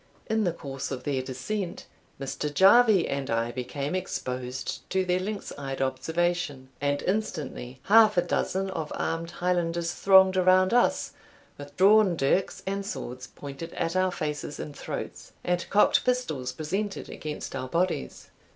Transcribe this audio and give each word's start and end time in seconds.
In 0.25 0.45
the 0.45 0.51
course 0.51 0.89
of 0.89 1.03
their 1.03 1.21
descent, 1.21 1.85
Mr. 2.19 2.51
Jarvie 2.51 3.07
and 3.07 3.29
I 3.29 3.51
became 3.51 3.93
exposed 3.93 4.89
to 4.89 5.05
their 5.05 5.19
lynx 5.19 5.53
eyed 5.59 5.79
observation, 5.79 6.69
and 6.81 7.03
instantly 7.03 7.79
half 7.83 8.17
a 8.17 8.23
dozen 8.23 8.71
of 8.71 8.91
armed 8.95 9.29
Highlanders 9.29 9.93
thronged 9.93 10.37
around 10.37 10.73
us, 10.73 11.11
with 11.59 11.77
drawn 11.77 12.15
dirks 12.17 12.63
and 12.65 12.83
swords 12.83 13.27
pointed 13.27 13.73
at 13.75 13.95
our 13.95 14.11
faces 14.11 14.59
and 14.59 14.75
throats, 14.75 15.33
and 15.43 15.69
cocked 15.69 16.03
pistols 16.03 16.51
presented 16.51 17.07
against 17.07 17.55
our 17.55 17.67
bodies. 17.67 18.31